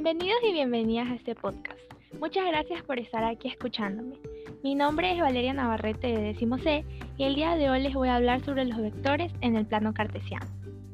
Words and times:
Bienvenidos 0.00 0.38
y 0.48 0.52
bienvenidas 0.52 1.08
a 1.08 1.14
este 1.16 1.34
podcast. 1.34 1.80
Muchas 2.20 2.46
gracias 2.46 2.82
por 2.82 3.00
estar 3.00 3.24
aquí 3.24 3.48
escuchándome. 3.48 4.14
Mi 4.62 4.76
nombre 4.76 5.10
es 5.10 5.20
Valeria 5.20 5.52
Navarrete 5.52 6.06
de 6.06 6.22
Décimo 6.22 6.56
C 6.56 6.84
y 7.16 7.24
el 7.24 7.34
día 7.34 7.56
de 7.56 7.68
hoy 7.68 7.82
les 7.82 7.94
voy 7.94 8.08
a 8.08 8.14
hablar 8.14 8.40
sobre 8.44 8.64
los 8.64 8.78
vectores 8.78 9.32
en 9.40 9.56
el 9.56 9.66
plano 9.66 9.92
cartesiano. 9.92 10.46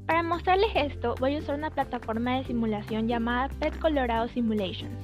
Para 0.06 0.22
mostrarles 0.22 0.70
esto, 0.74 1.16
voy 1.20 1.36
a 1.36 1.40
usar 1.40 1.56
una 1.58 1.68
plataforma 1.68 2.38
de 2.38 2.44
simulación 2.44 3.06
llamada 3.06 3.50
PET 3.60 3.78
Colorado 3.78 4.26
Simulations. 4.28 4.96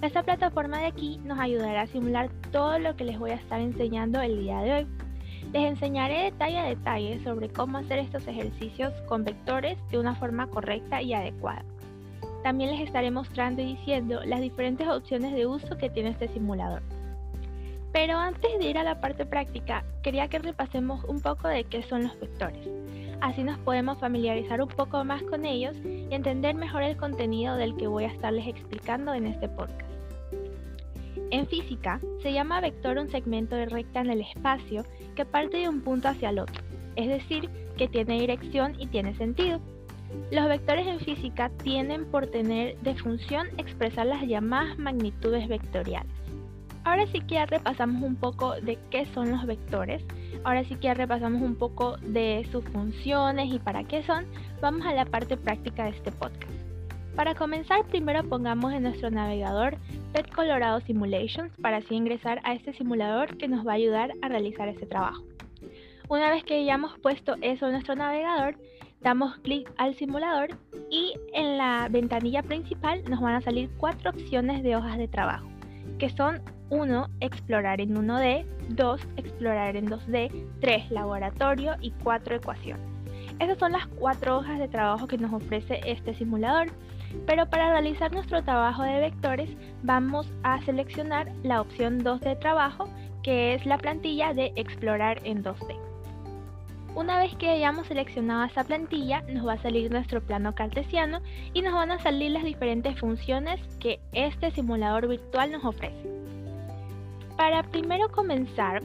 Esta 0.00 0.22
plataforma 0.22 0.78
de 0.78 0.86
aquí 0.86 1.18
nos 1.24 1.40
ayudará 1.40 1.80
a 1.80 1.86
simular 1.88 2.30
todo 2.52 2.78
lo 2.78 2.94
que 2.94 3.04
les 3.04 3.18
voy 3.18 3.32
a 3.32 3.34
estar 3.34 3.60
enseñando 3.60 4.22
el 4.22 4.38
día 4.38 4.60
de 4.60 4.74
hoy. 4.74 4.86
Les 5.52 5.64
enseñaré 5.64 6.22
detalle 6.22 6.58
a 6.60 6.66
detalle 6.66 7.18
sobre 7.24 7.48
cómo 7.48 7.78
hacer 7.78 7.98
estos 7.98 8.28
ejercicios 8.28 8.92
con 9.08 9.24
vectores 9.24 9.76
de 9.90 9.98
una 9.98 10.14
forma 10.14 10.46
correcta 10.46 11.02
y 11.02 11.14
adecuada. 11.14 11.64
También 12.42 12.70
les 12.70 12.80
estaré 12.80 13.10
mostrando 13.10 13.62
y 13.62 13.76
diciendo 13.76 14.20
las 14.24 14.40
diferentes 14.40 14.88
opciones 14.88 15.32
de 15.34 15.46
uso 15.46 15.76
que 15.76 15.90
tiene 15.90 16.10
este 16.10 16.28
simulador. 16.28 16.82
Pero 17.92 18.16
antes 18.16 18.58
de 18.58 18.70
ir 18.70 18.78
a 18.78 18.84
la 18.84 19.00
parte 19.00 19.26
práctica, 19.26 19.84
quería 20.02 20.28
que 20.28 20.38
repasemos 20.38 21.04
un 21.04 21.20
poco 21.20 21.48
de 21.48 21.64
qué 21.64 21.82
son 21.82 22.04
los 22.04 22.18
vectores. 22.20 22.68
Así 23.20 23.42
nos 23.42 23.58
podemos 23.58 23.98
familiarizar 23.98 24.62
un 24.62 24.68
poco 24.68 25.04
más 25.04 25.22
con 25.24 25.44
ellos 25.44 25.76
y 25.84 26.14
entender 26.14 26.54
mejor 26.54 26.82
el 26.82 26.96
contenido 26.96 27.56
del 27.56 27.76
que 27.76 27.86
voy 27.86 28.04
a 28.04 28.08
estarles 28.08 28.46
explicando 28.46 29.12
en 29.12 29.26
este 29.26 29.48
podcast. 29.48 29.90
En 31.30 31.46
física, 31.46 32.00
se 32.22 32.32
llama 32.32 32.60
vector 32.60 32.98
un 32.98 33.10
segmento 33.10 33.56
de 33.56 33.66
recta 33.66 34.00
en 34.00 34.10
el 34.10 34.20
espacio 34.20 34.84
que 35.14 35.24
parte 35.24 35.58
de 35.58 35.68
un 35.68 35.80
punto 35.82 36.08
hacia 36.08 36.30
el 36.30 36.38
otro, 36.38 36.62
es 36.96 37.08
decir, 37.08 37.48
que 37.76 37.88
tiene 37.88 38.20
dirección 38.20 38.74
y 38.80 38.86
tiene 38.86 39.14
sentido. 39.14 39.60
Los 40.30 40.48
vectores 40.48 40.86
en 40.86 41.00
física 41.00 41.50
tienen 41.62 42.04
por 42.04 42.26
tener 42.28 42.78
de 42.78 42.94
función 42.94 43.48
expresar 43.58 44.06
las 44.06 44.22
llamadas 44.26 44.78
magnitudes 44.78 45.48
vectoriales. 45.48 46.12
Ahora 46.84 47.06
sí 47.08 47.20
que 47.20 47.34
ya 47.34 47.46
repasamos 47.46 48.02
un 48.02 48.16
poco 48.16 48.54
de 48.60 48.78
qué 48.90 49.06
son 49.12 49.30
los 49.30 49.44
vectores, 49.44 50.02
ahora 50.44 50.64
sí 50.64 50.76
que 50.76 50.84
ya 50.84 50.94
repasamos 50.94 51.42
un 51.42 51.56
poco 51.56 51.98
de 51.98 52.46
sus 52.50 52.64
funciones 52.66 53.52
y 53.52 53.58
para 53.58 53.84
qué 53.84 54.02
son, 54.02 54.24
vamos 54.62 54.86
a 54.86 54.94
la 54.94 55.04
parte 55.04 55.36
práctica 55.36 55.84
de 55.84 55.90
este 55.90 56.10
podcast. 56.10 56.50
Para 57.16 57.34
comenzar, 57.34 57.84
primero 57.86 58.22
pongamos 58.24 58.72
en 58.72 58.84
nuestro 58.84 59.10
navegador 59.10 59.76
PET 60.12 60.30
Colorado 60.32 60.80
Simulations 60.80 61.52
para 61.60 61.78
así 61.78 61.94
ingresar 61.94 62.40
a 62.44 62.54
este 62.54 62.72
simulador 62.72 63.36
que 63.36 63.48
nos 63.48 63.66
va 63.66 63.72
a 63.72 63.76
ayudar 63.76 64.12
a 64.22 64.28
realizar 64.28 64.68
este 64.68 64.86
trabajo. 64.86 65.22
Una 66.08 66.30
vez 66.30 66.44
que 66.44 66.54
hayamos 66.54 66.98
puesto 67.00 67.36
eso 67.42 67.66
en 67.66 67.72
nuestro 67.72 67.94
navegador, 67.94 68.56
damos 69.00 69.36
clic 69.38 69.70
al 69.76 69.94
simulador 69.94 70.50
y 70.90 71.14
en 71.32 71.58
la 71.58 71.88
ventanilla 71.90 72.42
principal 72.42 73.02
nos 73.08 73.20
van 73.20 73.34
a 73.34 73.40
salir 73.40 73.70
cuatro 73.78 74.10
opciones 74.10 74.62
de 74.62 74.76
hojas 74.76 74.98
de 74.98 75.08
trabajo, 75.08 75.48
que 75.98 76.10
son 76.10 76.42
1. 76.70 77.08
Explorar 77.20 77.80
en 77.80 77.94
1D, 77.94 78.46
2. 78.68 79.00
Explorar 79.16 79.76
en 79.76 79.88
2D, 79.88 80.30
3. 80.60 80.90
Laboratorio 80.90 81.74
y 81.80 81.90
4. 82.02 82.36
Ecuaciones. 82.36 82.86
Esas 83.40 83.58
son 83.58 83.72
las 83.72 83.86
cuatro 83.86 84.38
hojas 84.38 84.58
de 84.58 84.68
trabajo 84.68 85.06
que 85.06 85.18
nos 85.18 85.32
ofrece 85.32 85.80
este 85.84 86.14
simulador. 86.14 86.68
Pero 87.26 87.48
para 87.50 87.70
realizar 87.70 88.12
nuestro 88.12 88.42
trabajo 88.44 88.82
de 88.84 89.00
vectores 89.00 89.50
vamos 89.82 90.32
a 90.44 90.60
seleccionar 90.62 91.32
la 91.42 91.60
opción 91.60 91.98
2 91.98 92.20
de 92.20 92.36
trabajo, 92.36 92.88
que 93.24 93.54
es 93.54 93.66
la 93.66 93.78
plantilla 93.78 94.32
de 94.32 94.52
explorar 94.54 95.20
en 95.24 95.42
2D. 95.42 95.89
Una 96.96 97.20
vez 97.20 97.34
que 97.36 97.48
hayamos 97.48 97.86
seleccionado 97.86 98.44
esa 98.44 98.64
plantilla, 98.64 99.22
nos 99.22 99.46
va 99.46 99.52
a 99.52 99.62
salir 99.62 99.90
nuestro 99.92 100.20
plano 100.20 100.54
cartesiano 100.56 101.20
y 101.54 101.62
nos 101.62 101.72
van 101.72 101.92
a 101.92 102.00
salir 102.00 102.32
las 102.32 102.42
diferentes 102.42 102.98
funciones 102.98 103.60
que 103.78 104.00
este 104.12 104.50
simulador 104.50 105.06
virtual 105.06 105.52
nos 105.52 105.64
ofrece. 105.64 106.10
Para 107.36 107.62
primero 107.62 108.10
comenzar, 108.10 108.82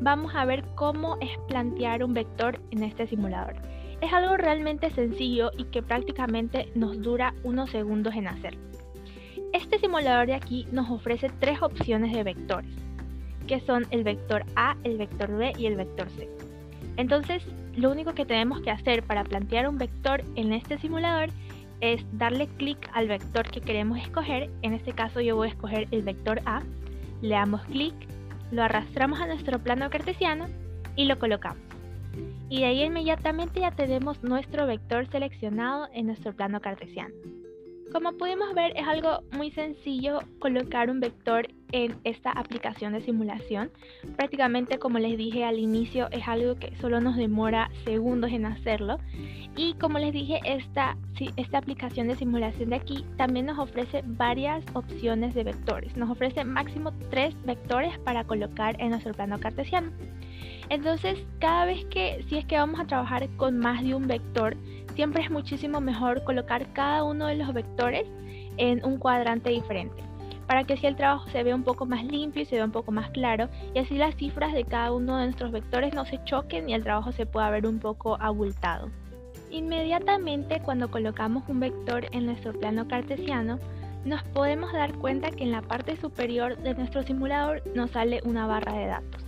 vamos 0.00 0.34
a 0.34 0.44
ver 0.44 0.64
cómo 0.74 1.18
es 1.20 1.30
plantear 1.46 2.02
un 2.02 2.14
vector 2.14 2.60
en 2.72 2.82
este 2.82 3.06
simulador. 3.06 3.54
Es 4.00 4.12
algo 4.12 4.36
realmente 4.36 4.90
sencillo 4.90 5.52
y 5.56 5.64
que 5.64 5.82
prácticamente 5.82 6.68
nos 6.74 7.00
dura 7.00 7.32
unos 7.44 7.70
segundos 7.70 8.14
en 8.16 8.26
hacerlo. 8.26 8.60
Este 9.52 9.78
simulador 9.78 10.26
de 10.26 10.34
aquí 10.34 10.66
nos 10.72 10.90
ofrece 10.90 11.30
tres 11.38 11.62
opciones 11.62 12.12
de 12.12 12.24
vectores, 12.24 12.70
que 13.46 13.60
son 13.60 13.86
el 13.92 14.02
vector 14.02 14.44
A, 14.56 14.76
el 14.82 14.98
vector 14.98 15.30
B 15.34 15.52
y 15.56 15.66
el 15.66 15.76
vector 15.76 16.10
C. 16.10 16.28
Entonces, 16.96 17.42
lo 17.76 17.90
único 17.90 18.14
que 18.14 18.24
tenemos 18.24 18.60
que 18.60 18.70
hacer 18.70 19.02
para 19.02 19.24
plantear 19.24 19.68
un 19.68 19.78
vector 19.78 20.24
en 20.34 20.52
este 20.52 20.78
simulador 20.78 21.30
es 21.80 22.04
darle 22.12 22.48
clic 22.56 22.78
al 22.94 23.08
vector 23.08 23.50
que 23.50 23.60
queremos 23.60 23.98
escoger. 23.98 24.50
En 24.62 24.72
este 24.72 24.92
caso 24.92 25.20
yo 25.20 25.36
voy 25.36 25.48
a 25.48 25.50
escoger 25.50 25.88
el 25.90 26.02
vector 26.02 26.40
A. 26.46 26.62
Le 27.20 27.34
damos 27.34 27.62
clic, 27.64 27.94
lo 28.50 28.62
arrastramos 28.62 29.20
a 29.20 29.26
nuestro 29.26 29.58
plano 29.58 29.90
cartesiano 29.90 30.46
y 30.94 31.04
lo 31.04 31.18
colocamos. 31.18 31.62
Y 32.48 32.60
de 32.60 32.66
ahí 32.66 32.82
inmediatamente 32.82 33.60
ya 33.60 33.72
tenemos 33.72 34.22
nuestro 34.22 34.66
vector 34.66 35.06
seleccionado 35.08 35.88
en 35.92 36.06
nuestro 36.06 36.32
plano 36.32 36.60
cartesiano. 36.60 37.14
Como 37.92 38.12
pudimos 38.12 38.54
ver, 38.54 38.72
es 38.76 38.86
algo 38.86 39.20
muy 39.32 39.50
sencillo 39.50 40.20
colocar 40.38 40.90
un 40.90 41.00
vector 41.00 41.48
en 41.72 41.96
esta 42.04 42.30
aplicación 42.30 42.92
de 42.92 43.00
simulación. 43.00 43.70
Prácticamente, 44.16 44.78
como 44.78 44.98
les 44.98 45.16
dije 45.16 45.44
al 45.44 45.58
inicio, 45.58 46.08
es 46.10 46.26
algo 46.26 46.56
que 46.56 46.74
solo 46.80 47.00
nos 47.00 47.16
demora 47.16 47.70
segundos 47.84 48.30
en 48.32 48.46
hacerlo. 48.46 48.98
Y 49.56 49.74
como 49.74 49.98
les 49.98 50.12
dije, 50.12 50.40
esta, 50.44 50.96
esta 51.36 51.58
aplicación 51.58 52.08
de 52.08 52.16
simulación 52.16 52.70
de 52.70 52.76
aquí 52.76 53.04
también 53.16 53.46
nos 53.46 53.58
ofrece 53.58 54.02
varias 54.04 54.64
opciones 54.74 55.34
de 55.34 55.44
vectores. 55.44 55.96
Nos 55.96 56.10
ofrece 56.10 56.44
máximo 56.44 56.92
tres 57.10 57.34
vectores 57.44 57.98
para 58.00 58.24
colocar 58.24 58.80
en 58.80 58.90
nuestro 58.90 59.14
plano 59.14 59.38
cartesiano. 59.40 59.90
Entonces, 60.68 61.18
cada 61.38 61.64
vez 61.64 61.84
que, 61.86 62.24
si 62.28 62.38
es 62.38 62.44
que 62.44 62.56
vamos 62.56 62.80
a 62.80 62.86
trabajar 62.86 63.28
con 63.36 63.58
más 63.58 63.82
de 63.82 63.94
un 63.94 64.06
vector, 64.06 64.56
siempre 64.94 65.22
es 65.22 65.30
muchísimo 65.30 65.80
mejor 65.80 66.24
colocar 66.24 66.72
cada 66.72 67.04
uno 67.04 67.26
de 67.26 67.36
los 67.36 67.52
vectores 67.54 68.06
en 68.56 68.84
un 68.84 68.98
cuadrante 68.98 69.50
diferente 69.50 70.05
para 70.46 70.64
que 70.64 70.74
así 70.74 70.86
el 70.86 70.96
trabajo 70.96 71.28
se 71.30 71.42
vea 71.42 71.54
un 71.54 71.64
poco 71.64 71.86
más 71.86 72.04
limpio 72.04 72.42
y 72.42 72.46
se 72.46 72.56
vea 72.56 72.64
un 72.64 72.72
poco 72.72 72.92
más 72.92 73.10
claro 73.10 73.48
y 73.74 73.78
así 73.78 73.96
las 73.96 74.14
cifras 74.16 74.52
de 74.52 74.64
cada 74.64 74.92
uno 74.92 75.18
de 75.18 75.24
nuestros 75.24 75.52
vectores 75.52 75.94
no 75.94 76.04
se 76.04 76.22
choquen 76.24 76.68
y 76.68 76.74
el 76.74 76.82
trabajo 76.82 77.12
se 77.12 77.26
pueda 77.26 77.50
ver 77.50 77.66
un 77.66 77.78
poco 77.78 78.16
abultado. 78.20 78.90
Inmediatamente 79.50 80.60
cuando 80.60 80.90
colocamos 80.90 81.44
un 81.48 81.60
vector 81.60 82.06
en 82.12 82.26
nuestro 82.26 82.52
plano 82.52 82.88
cartesiano, 82.88 83.58
nos 84.04 84.22
podemos 84.22 84.72
dar 84.72 84.94
cuenta 84.94 85.30
que 85.30 85.42
en 85.42 85.50
la 85.50 85.62
parte 85.62 85.96
superior 85.96 86.56
de 86.58 86.74
nuestro 86.74 87.02
simulador 87.02 87.62
nos 87.74 87.90
sale 87.90 88.20
una 88.24 88.46
barra 88.46 88.72
de 88.72 88.86
datos. 88.86 89.24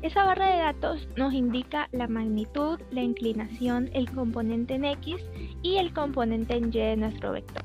Esa 0.00 0.24
barra 0.24 0.46
de 0.50 0.62
datos 0.62 1.08
nos 1.16 1.32
indica 1.32 1.88
la 1.92 2.08
magnitud, 2.08 2.80
la 2.90 3.02
inclinación, 3.02 3.90
el 3.92 4.10
componente 4.10 4.74
en 4.74 4.84
X 4.86 5.16
y 5.62 5.76
el 5.76 5.92
componente 5.92 6.56
en 6.56 6.68
Y 6.68 6.78
de 6.78 6.96
nuestro 6.96 7.32
vector. 7.32 7.62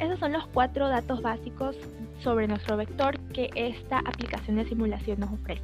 Esos 0.00 0.18
son 0.18 0.32
los 0.32 0.46
cuatro 0.48 0.88
datos 0.88 1.20
básicos 1.20 1.76
sobre 2.22 2.48
nuestro 2.48 2.76
vector 2.76 3.18
que 3.32 3.50
esta 3.54 3.98
aplicación 3.98 4.56
de 4.56 4.64
simulación 4.64 5.20
nos 5.20 5.32
ofrece. 5.32 5.62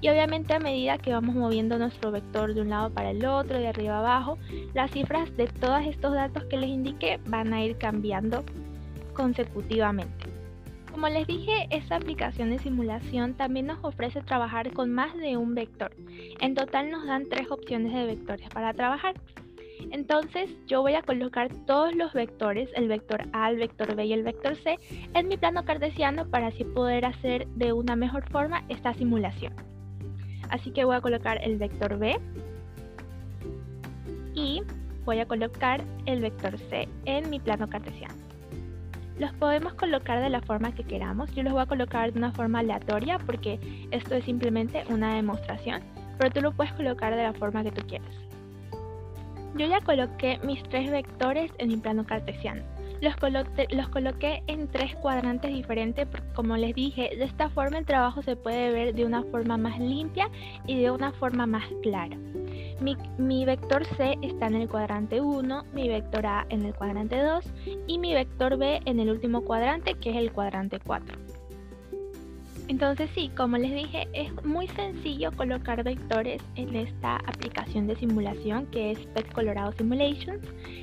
Y 0.00 0.08
obviamente 0.08 0.54
a 0.54 0.60
medida 0.60 0.98
que 0.98 1.12
vamos 1.12 1.34
moviendo 1.34 1.76
nuestro 1.78 2.10
vector 2.10 2.54
de 2.54 2.60
un 2.60 2.70
lado 2.70 2.90
para 2.90 3.10
el 3.10 3.24
otro, 3.24 3.58
de 3.58 3.68
arriba 3.68 3.98
abajo, 3.98 4.38
las 4.74 4.90
cifras 4.90 5.36
de 5.36 5.46
todos 5.46 5.84
estos 5.86 6.14
datos 6.14 6.44
que 6.44 6.56
les 6.56 6.70
indiqué 6.70 7.18
van 7.26 7.52
a 7.52 7.64
ir 7.64 7.76
cambiando 7.76 8.44
consecutivamente. 9.12 10.26
Como 10.92 11.08
les 11.08 11.26
dije, 11.26 11.66
esta 11.70 11.96
aplicación 11.96 12.50
de 12.50 12.60
simulación 12.60 13.34
también 13.34 13.66
nos 13.66 13.82
ofrece 13.82 14.20
trabajar 14.20 14.72
con 14.72 14.92
más 14.92 15.16
de 15.16 15.36
un 15.36 15.54
vector. 15.54 15.90
En 16.38 16.54
total 16.54 16.90
nos 16.90 17.04
dan 17.06 17.28
tres 17.28 17.50
opciones 17.50 17.92
de 17.92 18.06
vectores 18.06 18.48
para 18.50 18.72
trabajar. 18.74 19.14
Entonces 19.94 20.50
yo 20.66 20.82
voy 20.82 20.94
a 20.94 21.02
colocar 21.02 21.54
todos 21.66 21.94
los 21.94 22.12
vectores, 22.14 22.68
el 22.74 22.88
vector 22.88 23.28
A, 23.32 23.50
el 23.50 23.58
vector 23.58 23.94
B 23.94 24.06
y 24.06 24.12
el 24.12 24.24
vector 24.24 24.56
C, 24.56 24.76
en 25.14 25.28
mi 25.28 25.36
plano 25.36 25.64
cartesiano 25.64 26.26
para 26.26 26.48
así 26.48 26.64
poder 26.64 27.04
hacer 27.04 27.46
de 27.54 27.72
una 27.72 27.94
mejor 27.94 28.28
forma 28.28 28.64
esta 28.68 28.92
simulación. 28.94 29.54
Así 30.50 30.72
que 30.72 30.84
voy 30.84 30.96
a 30.96 31.00
colocar 31.00 31.38
el 31.44 31.58
vector 31.58 31.96
B 31.96 32.18
y 34.34 34.62
voy 35.04 35.20
a 35.20 35.26
colocar 35.26 35.80
el 36.06 36.20
vector 36.20 36.58
C 36.58 36.88
en 37.04 37.30
mi 37.30 37.38
plano 37.38 37.68
cartesiano. 37.68 38.14
Los 39.20 39.32
podemos 39.34 39.74
colocar 39.74 40.20
de 40.20 40.28
la 40.28 40.40
forma 40.40 40.74
que 40.74 40.82
queramos. 40.82 41.32
Yo 41.36 41.44
los 41.44 41.52
voy 41.52 41.62
a 41.62 41.66
colocar 41.66 42.12
de 42.12 42.18
una 42.18 42.32
forma 42.32 42.58
aleatoria 42.58 43.20
porque 43.20 43.60
esto 43.92 44.16
es 44.16 44.24
simplemente 44.24 44.82
una 44.88 45.14
demostración, 45.14 45.82
pero 46.18 46.32
tú 46.32 46.40
lo 46.40 46.50
puedes 46.50 46.72
colocar 46.72 47.14
de 47.14 47.22
la 47.22 47.32
forma 47.32 47.62
que 47.62 47.70
tú 47.70 47.86
quieras. 47.86 48.33
Yo 49.54 49.66
ya 49.66 49.80
coloqué 49.80 50.38
mis 50.42 50.62
tres 50.64 50.90
vectores 50.90 51.52
en 51.58 51.68
mi 51.68 51.76
plano 51.76 52.04
cartesiano. 52.04 52.62
Los, 53.00 53.14
los 53.70 53.88
coloqué 53.88 54.42
en 54.46 54.68
tres 54.68 54.94
cuadrantes 54.96 55.52
diferentes, 55.52 56.08
como 56.34 56.56
les 56.56 56.74
dije, 56.74 57.10
de 57.16 57.24
esta 57.24 57.50
forma 57.50 57.78
el 57.78 57.86
trabajo 57.86 58.22
se 58.22 58.34
puede 58.34 58.72
ver 58.72 58.94
de 58.94 59.04
una 59.04 59.22
forma 59.24 59.56
más 59.56 59.78
limpia 59.78 60.28
y 60.66 60.80
de 60.80 60.90
una 60.90 61.12
forma 61.12 61.46
más 61.46 61.64
clara. 61.82 62.16
Mi, 63.18 63.44
vector 63.44 63.84
C 63.84 64.16
está 64.22 64.46
en 64.46 64.56
el 64.56 64.68
cuadrante 64.68 65.20
1, 65.20 65.64
mi 65.72 65.88
vector 65.88 66.26
A 66.26 66.46
en 66.48 66.64
el 66.64 66.74
cuadrante 66.74 67.20
2 67.20 67.44
y 67.86 67.98
mi 67.98 68.14
vector 68.14 68.56
B 68.56 68.80
en 68.84 69.00
el 69.00 69.10
último 69.10 69.42
cuadrante 69.42 69.94
que 69.94 70.10
es 70.10 70.16
el 70.16 70.32
cuadrante 70.32 70.80
4. 70.80 71.23
Entonces 72.66 73.10
sí, 73.14 73.30
como 73.36 73.58
les 73.58 73.74
dije, 73.74 74.08
es 74.14 74.32
muy 74.42 74.66
sencillo 74.68 75.30
colocar 75.32 75.84
vectores 75.84 76.40
en 76.56 76.74
esta 76.74 77.16
aplicación 77.16 77.86
de 77.86 77.94
simulación 77.96 78.66
que 78.66 78.92
es 78.92 78.98
Pet 79.08 79.30
Colorado 79.32 79.72
Simulations. 79.72 80.40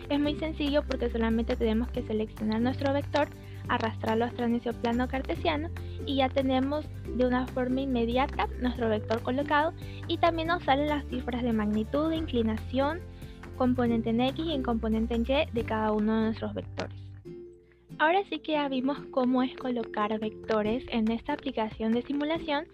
Es 0.07 0.19
muy 0.19 0.35
sencillo 0.35 0.83
porque 0.83 1.09
solamente 1.09 1.55
tenemos 1.55 1.89
que 1.89 2.03
seleccionar 2.03 2.61
nuestro 2.61 2.93
vector, 2.93 3.27
arrastrarlo 3.67 4.25
hasta 4.25 4.47
nuestro 4.47 4.73
plano 4.73 5.07
cartesiano 5.07 5.69
y 6.05 6.17
ya 6.17 6.29
tenemos 6.29 6.85
de 7.17 7.25
una 7.25 7.47
forma 7.47 7.81
inmediata 7.81 8.47
nuestro 8.61 8.87
vector 8.87 9.23
colocado 9.23 9.73
y 10.07 10.17
también 10.17 10.49
nos 10.49 10.63
salen 10.63 10.87
las 10.87 11.05
cifras 11.07 11.41
de 11.41 11.51
magnitud, 11.51 12.11
inclinación, 12.11 12.99
componente 13.57 14.11
en 14.11 14.21
X 14.21 14.45
y 14.45 14.53
en 14.53 14.61
componente 14.61 15.15
en 15.15 15.21
Y 15.21 15.51
de 15.51 15.63
cada 15.63 15.91
uno 15.93 16.15
de 16.15 16.25
nuestros 16.25 16.53
vectores. 16.53 17.00
Ahora 18.01 18.23
sí 18.31 18.39
que 18.39 18.53
ya 18.53 18.67
vimos 18.67 18.97
cómo 19.11 19.43
es 19.43 19.55
colocar 19.57 20.19
vectores 20.19 20.83
en 20.87 21.11
esta 21.11 21.33
aplicación 21.33 21.91
de 21.91 22.01
simulación, 22.01 22.65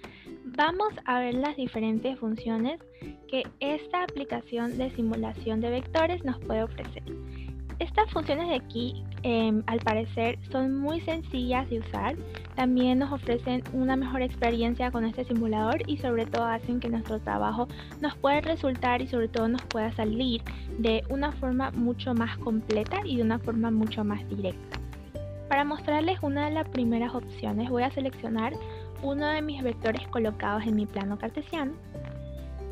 vamos 0.56 0.94
a 1.03 1.19
ver 1.19 1.33
las 1.33 1.57
diferentes 1.57 2.18
funciones 2.18 2.79
que 3.27 3.44
esta 3.59 4.03
aplicación 4.03 4.77
de 4.77 4.89
simulación 4.91 5.59
de 5.59 5.69
vectores 5.69 6.24
nos 6.24 6.39
puede 6.39 6.63
ofrecer. 6.63 7.03
Estas 7.79 8.09
funciones 8.09 8.47
de 8.47 8.56
aquí, 8.56 9.03
em, 9.24 9.63
al 9.68 9.79
parecer, 9.79 10.39
son 10.50 10.77
muy 10.77 11.01
sencillas 11.01 11.69
de 11.69 11.80
usar. 11.80 12.15
También 12.56 13.00
nos 13.00 13.12
ofrecen 13.12 13.63
una 13.73 13.97
mejor 13.97 14.21
experiencia 14.21 14.91
con 14.91 15.03
este 15.03 15.25
simulador 15.25 15.81
y 15.88 15.97
sobre 15.97 16.25
todo 16.25 16.45
hacen 16.45 16.80
que 16.80 16.88
nuestro 16.88 17.19
trabajo 17.19 17.68
nos 18.00 18.15
pueda 18.15 18.39
resultar 18.39 19.01
y 19.01 19.07
sobre 19.07 19.27
todo 19.27 19.50
nos 19.50 19.62
pueda 19.63 19.91
salir 19.91 20.41
de 20.80 21.03
una 21.09 21.33
forma 21.33 21.71
mucho 21.71 22.13
más 22.13 22.38
completa 22.38 23.01
y 23.03 23.18
de 23.18 23.23
una 23.23 23.39
forma 23.39 23.71
mucho 23.71 24.06
más 24.06 24.25
directa. 24.30 24.76
Para 25.49 25.63
mostrarles 25.63 26.19
una 26.21 26.45
de 26.45 26.51
las 26.53 26.67
primeras 26.69 27.13
opciones 27.15 27.69
voy 27.69 27.83
a 27.83 27.91
seleccionar 27.91 28.53
uno 29.01 29.27
de 29.27 29.41
mis 29.41 29.63
vectores 29.63 30.07
colocados 30.09 30.65
en 30.65 30.75
mi 30.75 30.85
plano 30.85 31.17
cartesiano 31.17 31.73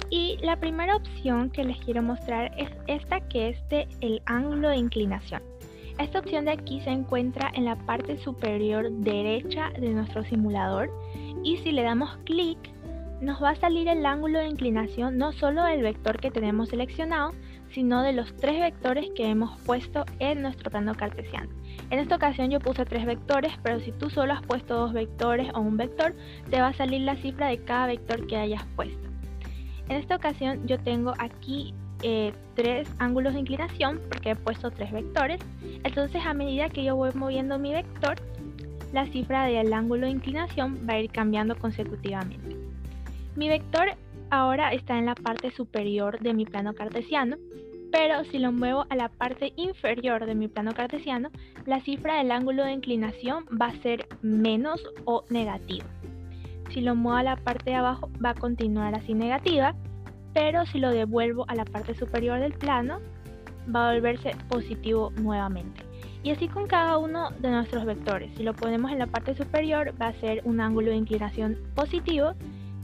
y 0.09 0.37
la 0.41 0.59
primera 0.59 0.95
opción 0.95 1.49
que 1.49 1.63
les 1.63 1.77
quiero 1.79 2.01
mostrar 2.03 2.51
es 2.57 2.69
esta 2.87 3.21
que 3.21 3.49
es 3.49 3.69
de 3.69 3.87
el 4.01 4.21
ángulo 4.25 4.69
de 4.69 4.77
inclinación. 4.77 5.41
Esta 5.97 6.19
opción 6.19 6.45
de 6.45 6.51
aquí 6.51 6.81
se 6.81 6.89
encuentra 6.89 7.51
en 7.53 7.65
la 7.65 7.75
parte 7.75 8.17
superior 8.17 8.91
derecha 8.91 9.71
de 9.79 9.89
nuestro 9.91 10.23
simulador 10.25 10.89
y 11.43 11.57
si 11.57 11.71
le 11.71 11.83
damos 11.83 12.17
clic 12.25 12.57
nos 13.21 13.41
va 13.41 13.51
a 13.51 13.55
salir 13.55 13.87
el 13.87 14.05
ángulo 14.05 14.39
de 14.39 14.47
inclinación 14.47 15.17
no 15.17 15.31
solo 15.31 15.63
del 15.63 15.81
vector 15.81 16.19
que 16.19 16.31
tenemos 16.31 16.69
seleccionado, 16.69 17.31
sino 17.71 18.03
de 18.03 18.13
los 18.13 18.35
tres 18.37 18.59
vectores 18.59 19.09
que 19.15 19.29
hemos 19.29 19.59
puesto 19.61 20.05
en 20.19 20.41
nuestro 20.41 20.69
plano 20.69 20.95
cartesiano. 20.95 21.49
En 21.89 21.99
esta 21.99 22.15
ocasión 22.15 22.49
yo 22.49 22.59
puse 22.59 22.85
tres 22.85 23.05
vectores, 23.05 23.53
pero 23.63 23.79
si 23.79 23.91
tú 23.91 24.09
solo 24.09 24.33
has 24.33 24.41
puesto 24.41 24.75
dos 24.75 24.93
vectores 24.93 25.51
o 25.53 25.59
un 25.59 25.77
vector, 25.77 26.15
te 26.49 26.61
va 26.61 26.67
a 26.67 26.73
salir 26.73 27.01
la 27.01 27.15
cifra 27.17 27.47
de 27.47 27.57
cada 27.59 27.87
vector 27.87 28.25
que 28.27 28.37
hayas 28.37 28.63
puesto. 28.75 29.07
En 29.89 29.97
esta 29.97 30.15
ocasión 30.15 30.65
yo 30.67 30.79
tengo 30.79 31.13
aquí 31.19 31.73
eh, 32.01 32.33
tres 32.55 32.87
ángulos 32.99 33.33
de 33.33 33.41
inclinación 33.41 34.01
porque 34.09 34.31
he 34.31 34.35
puesto 34.35 34.71
tres 34.71 34.91
vectores. 34.91 35.39
Entonces 35.83 36.25
a 36.25 36.33
medida 36.33 36.69
que 36.69 36.83
yo 36.83 36.95
voy 36.95 37.11
moviendo 37.13 37.59
mi 37.59 37.73
vector, 37.73 38.15
la 38.93 39.05
cifra 39.07 39.45
del 39.45 39.73
ángulo 39.73 40.05
de 40.05 40.13
inclinación 40.13 40.87
va 40.87 40.93
a 40.93 40.99
ir 40.99 41.11
cambiando 41.11 41.55
consecutivamente. 41.57 42.54
Mi 43.35 43.49
vector 43.49 43.89
ahora 44.29 44.73
está 44.73 44.97
en 44.97 45.05
la 45.05 45.15
parte 45.15 45.51
superior 45.51 46.19
de 46.19 46.33
mi 46.33 46.45
plano 46.45 46.73
cartesiano, 46.73 47.37
pero 47.91 48.23
si 48.25 48.39
lo 48.39 48.51
muevo 48.51 48.85
a 48.89 48.95
la 48.95 49.09
parte 49.09 49.53
inferior 49.55 50.25
de 50.25 50.35
mi 50.35 50.47
plano 50.47 50.73
cartesiano, 50.73 51.29
la 51.65 51.79
cifra 51.81 52.17
del 52.17 52.31
ángulo 52.31 52.63
de 52.65 52.73
inclinación 52.73 53.45
va 53.61 53.67
a 53.67 53.81
ser 53.81 54.07
menos 54.21 54.83
o 55.05 55.23
negativa 55.29 55.85
si 56.75 56.81
lo 56.81 56.93
muevo 56.93 57.17
a 57.17 57.23
la 57.23 57.35
parte 57.37 57.69
de 57.69 57.77
abajo 57.77 58.09
va 58.23 58.31
a 58.31 58.35
continuar 58.35 58.93
así 58.95 59.13
negativa, 59.13 59.73
pero 60.33 60.65
si 60.65 60.79
lo 60.79 60.91
devuelvo 60.91 61.45
a 61.47 61.55
la 61.55 61.63
parte 61.63 61.95
superior 61.95 62.41
del 62.41 62.51
plano 62.51 62.99
va 63.73 63.89
a 63.89 63.93
volverse 63.93 64.35
positivo 64.49 65.11
nuevamente. 65.15 65.81
Y 66.21 66.31
así 66.31 66.49
con 66.49 66.67
cada 66.67 66.97
uno 66.97 67.31
de 67.39 67.49
nuestros 67.49 67.85
vectores. 67.85 68.31
Si 68.35 68.43
lo 68.43 68.53
ponemos 68.53 68.91
en 68.91 68.99
la 68.99 69.07
parte 69.07 69.35
superior 69.35 69.93
va 69.99 70.07
a 70.07 70.13
ser 70.19 70.41
un 70.43 70.59
ángulo 70.59 70.89
de 70.89 70.97
inclinación 70.97 71.57
positivo, 71.75 72.33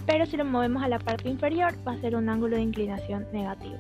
pero 0.06 0.26
si 0.26 0.38
lo 0.38 0.46
movemos 0.46 0.84
a 0.84 0.88
la 0.88 1.00
parte 1.00 1.30
inferior 1.30 1.74
va 1.88 1.94
a 1.94 2.02
ser 2.02 2.16
un 2.16 2.30
ángulo 2.30 2.56
de 2.56 2.64
inclinación 2.64 3.28
negativo. 3.32 3.78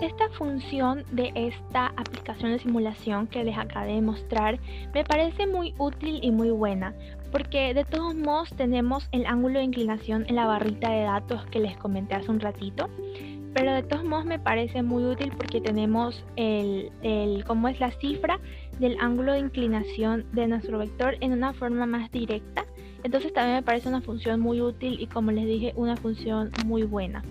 Esta 0.00 0.28
función 0.30 1.04
de 1.12 1.32
esta 1.34 1.86
aplicación 1.96 2.50
de 2.50 2.58
simulación 2.58 3.26
que 3.26 3.44
les 3.44 3.56
acabé 3.56 3.94
de 3.94 4.02
mostrar 4.02 4.58
me 4.92 5.04
parece 5.04 5.46
muy 5.46 5.72
útil 5.78 6.18
y 6.20 6.30
muy 6.30 6.50
buena 6.50 6.94
porque 7.30 7.74
de 7.74 7.84
todos 7.84 8.14
modos 8.14 8.50
tenemos 8.56 9.08
el 9.12 9.24
ángulo 9.24 9.60
de 9.60 9.64
inclinación 9.64 10.24
en 10.28 10.36
la 10.36 10.46
barrita 10.46 10.90
de 10.90 11.04
datos 11.04 11.46
que 11.46 11.60
les 11.60 11.76
comenté 11.76 12.16
hace 12.16 12.30
un 12.30 12.40
ratito 12.40 12.90
pero 13.54 13.72
de 13.72 13.84
todos 13.84 14.04
modos 14.04 14.24
me 14.24 14.40
parece 14.40 14.82
muy 14.82 15.04
útil 15.04 15.32
porque 15.36 15.60
tenemos 15.60 16.24
el, 16.34 16.90
el 17.02 17.44
cómo 17.44 17.68
es 17.68 17.78
la 17.78 17.92
cifra 17.92 18.40
del 18.80 18.98
ángulo 19.00 19.32
de 19.32 19.38
inclinación 19.38 20.26
de 20.32 20.48
nuestro 20.48 20.78
vector 20.78 21.16
en 21.20 21.32
una 21.32 21.52
forma 21.52 21.86
más 21.86 22.10
directa 22.10 22.66
entonces 23.04 23.32
también 23.32 23.58
me 23.58 23.62
parece 23.62 23.88
una 23.88 24.00
función 24.00 24.40
muy 24.40 24.60
útil 24.60 25.00
y 25.00 25.06
como 25.06 25.30
les 25.30 25.46
dije 25.46 25.72
una 25.76 25.96
función 25.96 26.50
muy 26.66 26.82
buena 26.82 27.22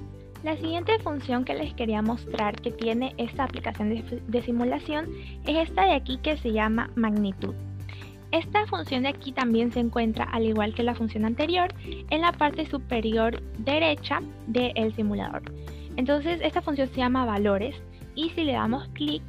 la 0.44 0.58
siguiente 0.58 1.00
función 1.00 1.46
que 1.46 1.54
les 1.54 1.74
quería 1.74 2.02
mostrar 2.02 2.60
que 2.60 2.72
tiene 2.72 3.14
esta 3.18 3.46
aplicación 3.46 4.04
de, 4.28 4.42
simulación 4.42 5.08
es 5.46 5.70
esta 5.70 5.86
de 5.86 5.94
aquí 5.94 6.18
que 6.18 6.38
se 6.38 6.52
llama 6.52 6.92
magnitud. 6.96 7.56
Esta 8.32 8.66
función 8.68 9.04
de 9.04 9.10
aquí 9.10 9.32
también 9.32 9.72
se 9.72 9.80
encuentra, 9.80 10.26
al 10.26 10.46
igual 10.46 10.74
que 10.74 10.84
la 10.84 10.96
función 10.96 11.24
anterior, 11.24 11.74
en 12.10 12.22
la 12.22 12.34
parte 12.34 12.66
superior 12.66 13.42
derecha 13.60 14.20
del 14.48 14.94
simulador. 14.96 15.44
Entonces 15.96 16.42
esta 16.44 16.62
función 16.62 16.90
se 16.90 16.98
llama 16.98 17.26
valores 17.26 17.76
y 18.14 18.30
si 18.32 18.44
le 18.44 18.54
damos 18.54 18.90
clic 18.90 19.24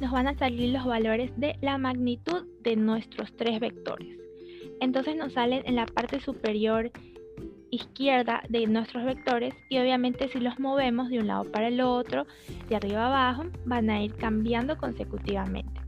nos 0.00 0.10
van 0.10 0.26
a 0.26 0.36
salir 0.36 0.70
los 0.70 0.84
valores 0.84 1.30
de 1.36 1.56
la 1.60 1.78
magnitud 1.78 2.44
de 2.62 2.74
nuestros 2.74 3.34
tres 3.36 3.60
vectores. 3.60 4.25
Entonces 4.80 5.16
nos 5.16 5.32
salen 5.32 5.62
en 5.66 5.76
la 5.76 5.86
parte 5.86 6.20
superior 6.20 6.90
izquierda 7.70 8.42
de 8.48 8.66
nuestros 8.66 9.04
vectores 9.04 9.54
y 9.68 9.78
obviamente 9.78 10.28
si 10.28 10.38
los 10.38 10.58
movemos 10.58 11.08
de 11.08 11.18
un 11.18 11.26
lado 11.26 11.44
para 11.50 11.68
el 11.68 11.80
otro, 11.80 12.26
de 12.68 12.76
arriba 12.76 13.06
abajo, 13.06 13.44
van 13.64 13.90
a 13.90 14.02
ir 14.02 14.14
cambiando 14.14 14.76
consecutivamente. 14.76 15.80